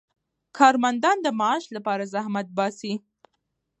[0.57, 2.93] کارمندان د معاش لپاره زحمت باسي.